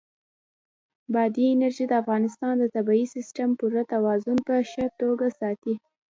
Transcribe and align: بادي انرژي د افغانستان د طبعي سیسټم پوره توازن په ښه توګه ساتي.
بادي 1.13 1.45
انرژي 1.53 1.85
د 1.87 1.93
افغانستان 2.01 2.53
د 2.59 2.63
طبعي 2.75 3.05
سیسټم 3.15 3.49
پوره 3.59 3.83
توازن 3.93 4.37
په 4.47 4.55
ښه 4.69 4.85
توګه 5.01 5.27
ساتي. 5.39 5.73